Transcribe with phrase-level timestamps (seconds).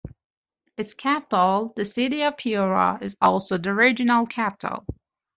[0.77, 4.83] Its capital, the city of Piura, is also the regional capital.